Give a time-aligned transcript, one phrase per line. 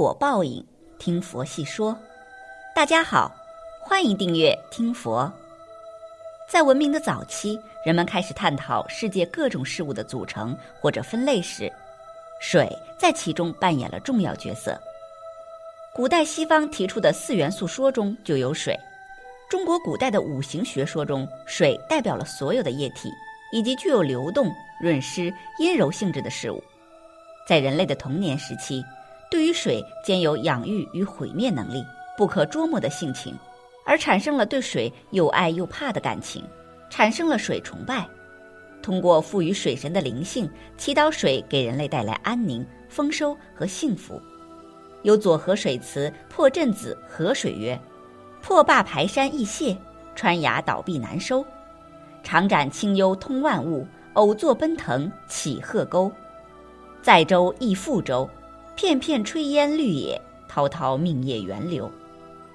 [0.00, 0.64] 果报应，
[0.98, 1.94] 听佛细说。
[2.74, 3.30] 大家好，
[3.82, 5.30] 欢迎订阅听佛。
[6.48, 11.70] 在文明的早期，人们开始探讨世界各种事物的组成或者分类时，
[12.40, 12.66] 水
[12.96, 14.74] 在其中扮演了重要角色。
[15.94, 18.74] 古代西方提出的四元素说中就有水。
[19.50, 23.12] 中国古代的五行学说中，水代表了所有的液体
[23.52, 26.64] 以及具有流动、润湿、阴柔性质的事物。
[27.46, 28.82] 在人类的童年时期，
[29.30, 31.84] 对于水兼有养育与毁灭能力，
[32.16, 33.32] 不可捉摸的性情，
[33.86, 36.42] 而产生了对水又爱又怕的感情，
[36.90, 38.06] 产生了水崇拜。
[38.82, 44.20] 通过赋予水神的灵性，祈祷水给人类带来安宁、丰收和幸福。
[45.02, 47.78] 有左河水词破阵子河水曰
[48.42, 49.76] ：“破坝排山易泄，
[50.16, 51.44] 穿崖倒壁难收。
[52.22, 56.10] 长展清幽通万物，偶作奔腾起鹤沟。”
[57.00, 58.28] 载舟亦覆舟，
[58.80, 61.92] 片片炊烟绿野，滔滔命业源流。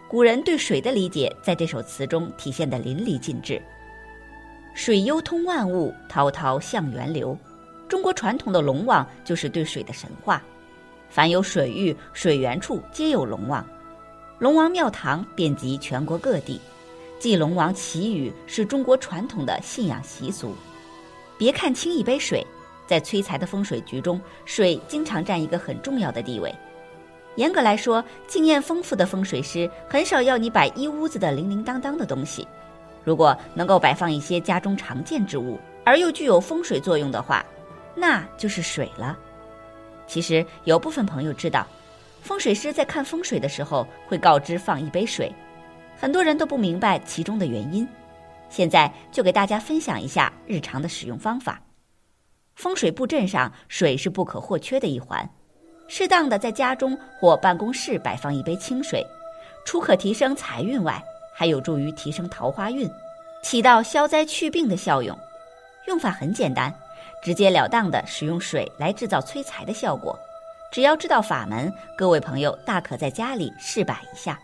[0.09, 3.61] 古人对水的理解，在这首词中体现得淋漓尽致。
[4.73, 7.37] 水幽通万物，滔滔向源流。
[7.87, 10.41] 中国传统的龙王就是对水的神话，
[11.09, 13.63] 凡有水域、水源处，皆有龙王。
[14.39, 16.59] 龙王庙堂遍及全国各地，
[17.19, 20.55] 祭龙王祈雨是中国传统的信仰习俗。
[21.37, 22.43] 别看轻一杯水。
[22.85, 26.53] 在催财的风水局中，水经常占一个很重要的地位。
[27.35, 32.47] 严格来说，经验丰富的风水师很少要你摆一屋子的铃铃当当的东西。
[33.03, 37.45] 如果能够摆放一些家中常见之物，而又具有风水作用的话，
[37.93, 39.17] 那就是水了。
[40.07, 41.67] 其实有部分朋友知道，
[42.21, 45.31] 风水师在看风水的时候会告知放一杯水，
[45.99, 47.87] 很多人都不明白其中的原因。
[48.49, 51.59] 现在就给大家分享一下日常的使用方法。
[52.55, 55.29] 风水布阵上，水是不可或缺的一环。
[55.87, 59.05] 适当的在家中或办公室摆放一杯清水，
[59.65, 62.89] 除可提升财运外，还有助于提升桃花运，
[63.43, 65.15] 起到消灾去病的效用。
[65.87, 66.73] 用法很简单，
[67.21, 70.17] 直截了当的使用水来制造催财的效果。
[70.71, 74.39] 只要知道法门，各位朋友大可在家里试摆一下。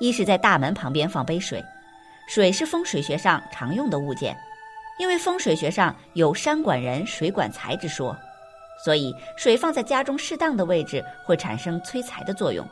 [0.00, 1.64] 一是，在大门旁边放杯水，
[2.26, 4.36] 水是风水学上常用的物件。
[4.98, 8.16] 因为风水学上有山管人、水管财之说，
[8.84, 12.64] 所以水放在家中适当的位置会产生催财的作用。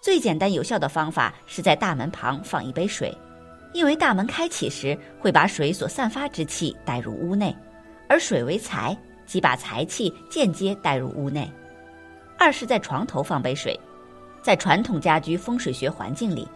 [0.00, 3.14] 最简单有效的方法是在大门旁放一杯水，
[3.74, 7.54] 因为大门开启时会把水所散发之气带入屋内，
[8.08, 11.50] 而水为财，即把财气间接带入屋内。
[12.38, 13.78] 二是，在床头放杯水，
[14.40, 16.48] 在传统家居风水学环境里，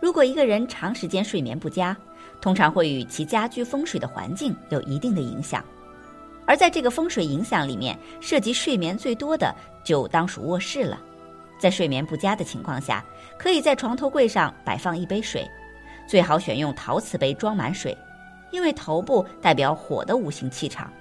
[0.00, 1.96] 如果一个人长时间睡眠不佳。
[2.42, 5.64] 通常会与其家居风水的环境有一定的影响，
[6.44, 9.54] 而在这个风水影响里面，涉及睡眠最多的
[9.84, 11.00] 就当属卧室了。
[11.56, 13.04] 在睡眠不佳的情况下，
[13.38, 15.48] 可以在床头柜上摆放一杯水，
[16.08, 17.96] 最好选用陶瓷杯装满水，
[18.50, 20.92] 因为头部代表火的五行气场，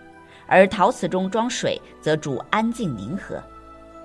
[0.45, 3.41] 而陶瓷中装水则主安静宁和，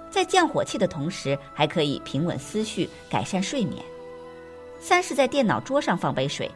[0.08, 3.84] 在降火气的同时，还可以平稳思绪，改善睡眠。
[4.80, 6.50] 三是，在电脑桌上放杯水。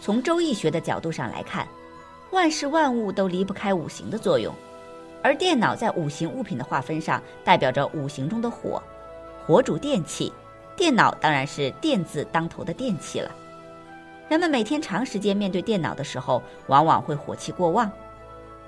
[0.00, 1.66] 从周易学的角度上来看，
[2.30, 4.54] 万事万物都离不开五行的作用，
[5.22, 8.82] 而电脑在五行物品的划分上代表着五行中的火，
[9.44, 10.32] 火主电器，
[10.76, 13.30] 电脑当然是电字当头的电器了。
[14.28, 17.90] 人们每天长时间面对电脑的时候，往往会火气过旺，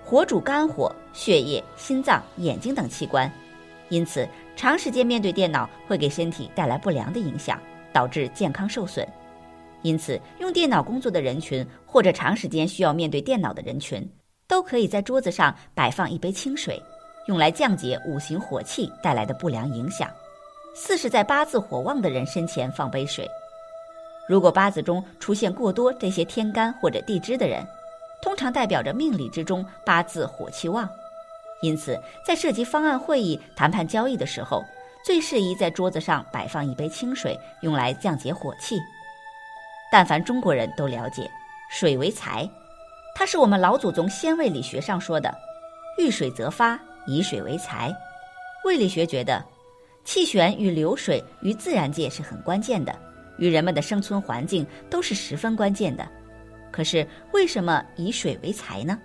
[0.04, 3.30] 火主肝火、血液、心脏、眼睛等器官，
[3.88, 7.60] 因此长时间面对电脑会给身体带来不良的影响，
[7.92, 9.06] 导致健康受损。
[9.82, 14.06] 因此，用电脑工作的人群，或者长时间需要面对电脑的人群，
[14.46, 16.82] 都可以在桌子上摆放一杯清水，
[17.26, 20.10] 用来降解五行火气带来的不良影响。
[20.74, 23.28] 四是，在八字火旺的人身前放杯水。
[24.28, 27.66] 如果八字中出现过多这些天干或者地支的人，
[28.20, 30.88] 通常代表着命理之中八字火气旺。
[31.62, 34.62] 因此，在涉及方案会议、谈判交易的时候，
[35.04, 38.76] 最适宜在桌子上摆放一杯清水，用来降解火气。
[39.90, 41.30] 但凡中国人都了解，
[41.70, 42.48] 水为财，
[43.14, 45.34] 它是我们老祖宗先卫理学上说的
[45.98, 47.94] “遇水则发，以水为财”。
[48.64, 49.42] 卫理学觉得，
[50.04, 52.94] 气旋与流水与自然界是很关键的，
[53.38, 56.06] 与人们的生存环境都是十分关键的。
[56.70, 58.98] 可是为什么以水为财呢？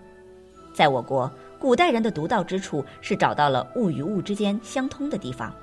[0.76, 5.54] 在我国，古代人的独到之处是找到了物与物之间相通的地方，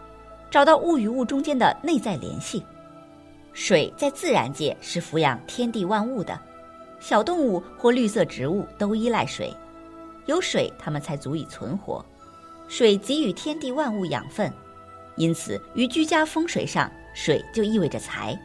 [0.51, 2.65] 找到物与物中间的内在联系。
[3.53, 6.39] 水在自然界是抚养天地万物的，
[7.01, 9.55] 小动物或绿色植物都依赖水，
[10.27, 12.05] 有水它们才足以存活。
[12.69, 14.53] 水给予天地万物养分，
[15.17, 18.39] 因此于居家风水上，水就意味着财。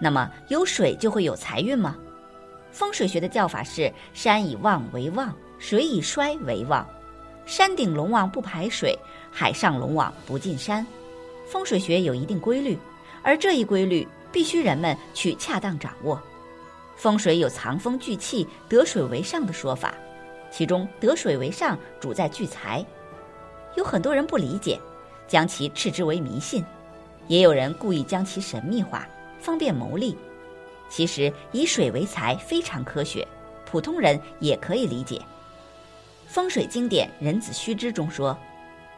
[0.00, 1.96] 那么有水就会有财运吗？
[2.70, 6.86] 风水学的叫法是：山以旺为旺，水以衰为旺。
[7.44, 8.98] 山顶龙王不排水，
[9.30, 10.86] 海上龙王不进山。
[11.46, 12.76] 风水学有一定规律，
[13.26, 16.22] 而这一规律必须人们去恰当掌握。
[16.94, 19.92] 风水有藏风聚气、得水为上的说法，
[20.48, 22.86] 其中得水为上主在聚财。
[23.74, 24.78] 有很多人不理解，
[25.26, 26.62] 将其斥之为迷信；
[27.26, 29.04] 也有人故意将其神秘化，
[29.40, 30.16] 方便牟利。
[30.88, 33.26] 其实以水为财非常科学，
[33.68, 35.20] 普通人也可以理解。
[36.28, 38.38] 风水经典《人子须知》中说：“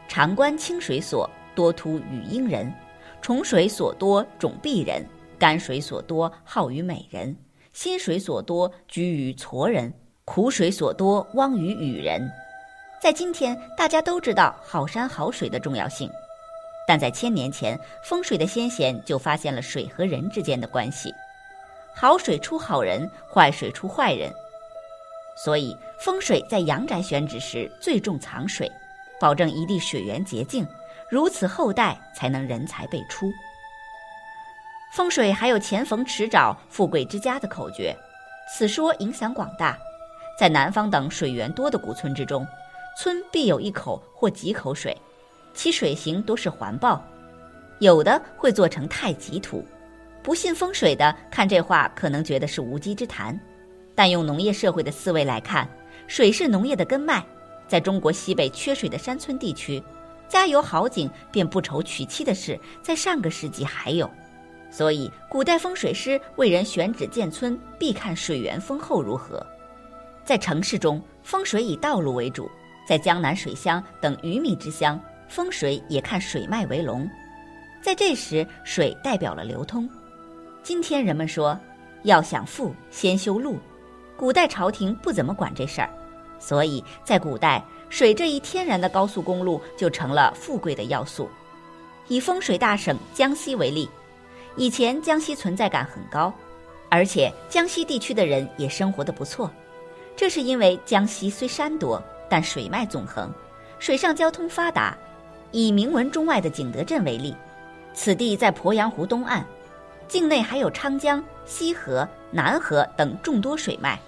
[0.07, 2.71] 常观清水所多突与阴人，
[3.29, 5.05] 重水所多种鄙人，
[5.37, 7.37] 甘水所多好于美人，
[7.73, 9.93] 新水所多居于矬人，
[10.25, 12.27] 苦水所多汪于雨人。”
[12.99, 16.09] 在今天，大家都知道好山好水的重要性，
[16.87, 21.13] 但在千年前，风水的先贤就发现了水和人之间的关系：
[21.93, 24.33] 好水出好人，坏水出坏人。
[25.45, 28.67] 所以，风水在阳宅选址时最重藏水，
[29.21, 30.65] 保证一地水源洁净，
[31.09, 33.31] 如此后代才能人才辈出。
[34.93, 37.95] 风水还有“前逢池沼，富贵之家”的口诀，
[38.51, 39.77] 此说影响广大。
[40.39, 42.47] 在南方等水源多的古村之中，
[42.97, 44.95] 村必有一口或几口水，
[45.53, 47.03] 其水形多是环抱，
[47.79, 49.63] 有的会做成太极图。
[50.23, 53.39] 不信风水的看这话，可能觉得是无稽之谈。
[53.93, 55.67] 但用农业社会的思维来看，
[56.07, 57.23] 水是农业的根脉。
[57.67, 59.83] 在中国西北缺水的山村地区，
[60.29, 64.09] 家有好景便不愁娶妻的事，在上个世纪还有。
[64.71, 69.43] 所以，古代风水师为人选址建村，必看水源丰厚如何。
[70.23, 72.45] 在城市中，风水以道路为主；
[72.87, 77.09] 在江南水乡等鱼米之乡，风水也看水脉为龙。
[77.81, 79.89] 在这时，水代表了流通。
[80.61, 81.59] 今天人们说，
[82.03, 83.57] 要想富，先修路。
[84.15, 85.89] 古代朝廷不怎么管这事儿，
[86.37, 91.29] 所以在古代，水这一天然的高速公路就成了富贵的要素。
[92.07, 93.89] 以风水大省江西为例，
[94.55, 96.33] 以前江西存在感很高，
[96.89, 99.51] 而且江西地区的人也生活的不错。
[100.15, 103.31] 这是因为江西虽山多，但水脉纵横，
[103.79, 104.97] 水上交通发达。
[105.51, 107.35] 以名闻中外的景德镇为例，
[107.93, 109.43] 此地在鄱阳湖东岸，
[110.07, 113.99] 境内还有昌江、西河、南河等众多水脉。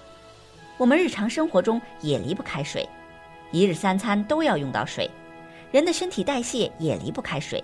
[0.78, 2.88] 我们日常生活中也离不开水，
[3.52, 5.10] 一日三餐都要用到水，
[5.72, 7.62] 人的身体代谢也离不开水。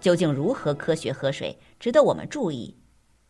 [0.00, 2.72] 究竟如何科学喝水，值得我们注意。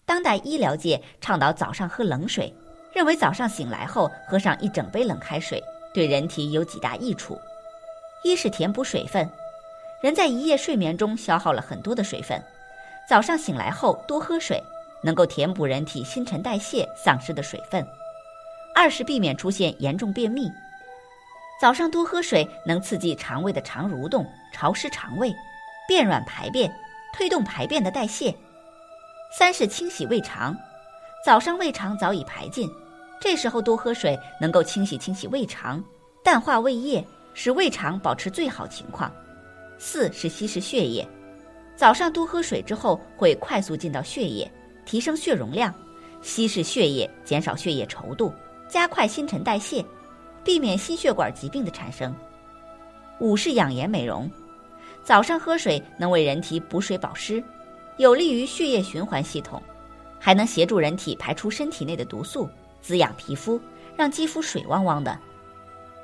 [0.05, 2.55] 当代医疗界倡导早上喝冷水，
[2.93, 5.63] 认为早上醒来后喝上一整杯冷开水，
[5.95, 7.39] 对人体有几大益处：
[8.23, 9.27] 一是填补水分，
[10.03, 12.43] 人在一夜睡眠中消耗了很多的水分，
[13.09, 14.63] 早上醒来后多喝水，
[15.03, 17.87] 能够填补人体新陈代谢丧失的水分。
[18.75, 20.51] 二是避免出现严重便秘，
[21.59, 25.35] 早上多喝水能刺激肠胃的肠蠕动，潮湿肠胃，
[25.89, 26.71] 变软排便，
[27.15, 28.35] 推动排便的代谢。
[29.37, 30.55] 三是清洗胃肠，
[31.25, 32.71] 早上胃肠早已排尽，
[33.19, 35.83] 这时候多喝水能够清洗清洗胃肠，
[36.23, 39.11] 淡化胃液，使胃肠保持最好情况。
[39.79, 41.07] 四是稀释血液，
[41.75, 44.51] 早上多喝水之后会快速进到血液，
[44.85, 45.75] 提升血容量，
[46.21, 48.31] 稀释血液，减少血液稠度。
[48.69, 49.85] 加快新陈代谢，
[50.47, 52.15] 避免心血管疾病的产生。
[53.19, 54.31] 五是养颜美容，
[55.03, 57.43] 早上喝水能为人体补水保湿，
[57.97, 59.61] 有利于血液循环系统，
[60.21, 62.49] 还能协助人体排出身体内的毒素，
[62.81, 63.61] 滋养皮肤，
[63.97, 65.19] 让肌肤水汪汪的。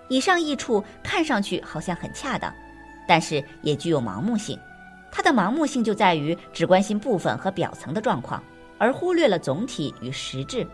[0.09, 2.53] 以上益处看上去好像很恰当，
[3.07, 4.59] 但是也具有盲目性。
[5.13, 8.43] 它的盲目性就在于只关心部分和表层的状况，
[8.77, 10.67] 而忽略了总体与实质。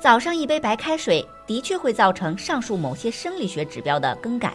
[0.00, 4.54] 早上一杯白开水的确会造成上述某些生理学指标的更改，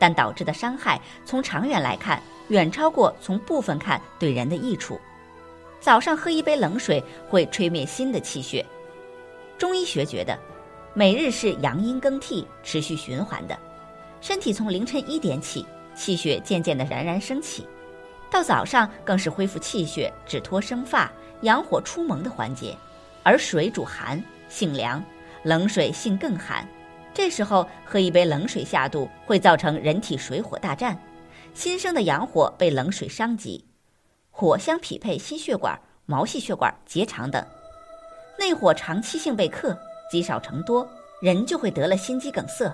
[0.00, 5.00] 但导致的伤害从长远来看远超过从部分看对人的益处。
[5.80, 8.66] 早上喝一杯冷水会吹灭新的气血。
[9.56, 10.36] 中医学觉得，
[10.92, 13.56] 每日是阳阴更替、持续循环的，
[14.20, 17.64] 身体从凌晨一点起，气血渐渐的冉冉升起，
[18.28, 21.08] 到早上更是恢复气血、止脱生发、
[21.42, 22.76] 阳火出萌的环节，
[23.22, 24.20] 而水主寒。
[24.50, 25.02] 性凉，
[25.44, 26.66] 冷水性更寒。
[27.14, 30.98] 这时候喝一杯冷水下肚，会造成人体水火大战，
[31.54, 33.64] 新生的阳火被冷水伤及，
[34.30, 37.44] 火相匹配心血管、毛细血管结肠等，
[38.38, 39.76] 内火长期性被克，
[40.10, 40.88] 积少成多，
[41.22, 42.70] 人就会得了心肌梗塞。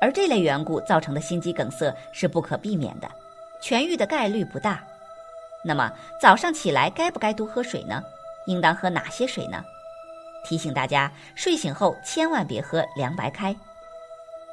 [0.00, 3.10] 而这类缘故造成的心肌梗塞是不可避免的，
[3.62, 4.84] 痊愈的概率不大。
[5.64, 8.02] 那么早上起来该不该多喝水呢？
[8.46, 9.64] 应当喝哪些水呢？
[10.48, 13.54] 提醒大家，睡醒后千万别喝凉白开，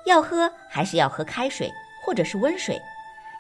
[0.06, 1.72] 要喝还是要喝开水
[2.04, 2.78] 或者是温水。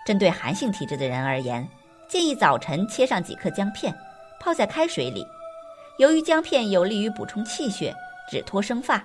[0.06, 1.68] 针对寒性体质的人而言，
[2.08, 3.94] 建议早晨切上几颗姜片，
[4.40, 5.28] 泡在开水里。
[5.98, 7.94] 由于姜片有利于补充气血、
[8.32, 9.04] 止脱生发。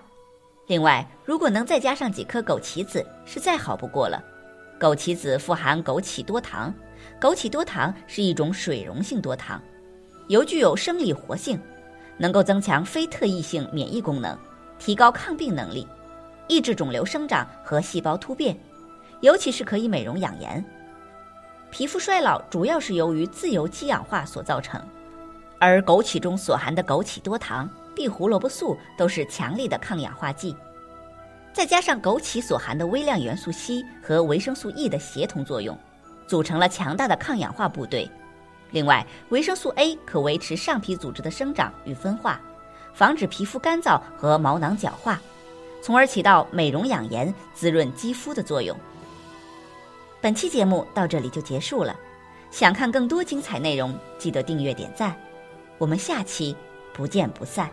[0.68, 4.22] 另外，如果能再加上几颗枸杞子，是再好不过了。
[4.78, 6.72] 枸杞子富含枸杞多糖，
[7.20, 9.60] 枸杞多糖是一种水溶性多糖，
[10.28, 11.60] 尤具有生理活性，
[12.20, 14.36] 能够增强非特异性免疫功能，
[14.78, 15.88] 提高抗病能力，
[16.48, 18.54] 抑制肿瘤生长和细胞突变，
[19.22, 20.62] 尤其是可以美容养颜。
[21.70, 24.78] 皮肤衰老主要是由于自由基氧化所造成，
[25.58, 30.54] 而枸杞中所含的枸杞多糖、碧胡萝卜素都是强力的抗氧化剂，
[31.54, 35.74] 再加上枸杞所含的微量元素硒和维生素 E 的协同作用，
[36.26, 38.10] 组成了强大的抗氧化部队。
[38.70, 42.40] 另外，维生素 A 可维持上皮组织的生长与分化，
[42.94, 45.20] 防止皮肤干燥和毛囊角化，
[45.82, 48.76] 从而起到美容养颜、滋润肌肤的作用。
[50.20, 51.96] 本期节目到这里就结束了，
[52.50, 55.16] 想看更多精彩内容，记得订阅点赞，
[55.78, 56.54] 我们下期
[56.92, 57.70] 不见不散。